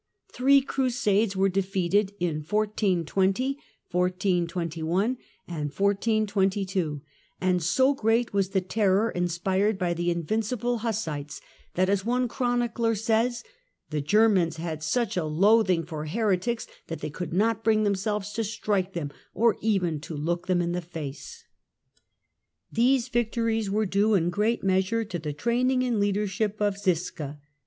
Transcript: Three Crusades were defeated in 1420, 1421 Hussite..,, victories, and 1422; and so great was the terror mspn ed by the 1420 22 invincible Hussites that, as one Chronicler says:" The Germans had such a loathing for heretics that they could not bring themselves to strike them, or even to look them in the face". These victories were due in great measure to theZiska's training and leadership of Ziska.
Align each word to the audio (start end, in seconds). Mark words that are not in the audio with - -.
Three 0.33 0.61
Crusades 0.61 1.35
were 1.35 1.47
defeated 1.47 2.13
in 2.19 2.37
1420, 2.37 3.59
1421 3.91 5.05
Hussite..,, 5.05 5.15
victories, 5.19 5.47
and 5.47 5.71
1422; 5.71 7.01
and 7.39 7.61
so 7.61 7.93
great 7.93 8.33
was 8.33 8.49
the 8.49 8.61
terror 8.61 9.13
mspn 9.15 9.61
ed 9.69 9.77
by 9.77 9.93
the 9.93 10.07
1420 10.07 10.15
22 10.17 10.19
invincible 10.19 10.77
Hussites 10.79 11.39
that, 11.75 11.87
as 11.87 12.03
one 12.03 12.27
Chronicler 12.27 12.95
says:" 12.95 13.43
The 13.91 14.01
Germans 14.01 14.57
had 14.57 14.81
such 14.81 15.15
a 15.15 15.23
loathing 15.23 15.83
for 15.85 16.07
heretics 16.07 16.65
that 16.87 17.01
they 17.01 17.11
could 17.11 17.31
not 17.31 17.63
bring 17.63 17.83
themselves 17.83 18.33
to 18.33 18.43
strike 18.43 18.93
them, 18.93 19.11
or 19.35 19.55
even 19.61 19.99
to 19.99 20.17
look 20.17 20.47
them 20.47 20.63
in 20.63 20.71
the 20.71 20.81
face". 20.81 21.43
These 22.71 23.07
victories 23.07 23.69
were 23.69 23.85
due 23.85 24.15
in 24.15 24.31
great 24.31 24.63
measure 24.63 25.05
to 25.05 25.19
theZiska's 25.19 25.35
training 25.37 25.83
and 25.83 25.99
leadership 25.99 26.59
of 26.59 26.79
Ziska. 26.79 27.37